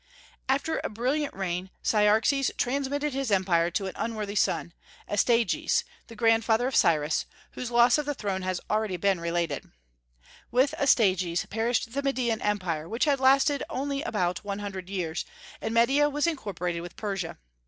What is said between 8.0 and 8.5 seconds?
the throne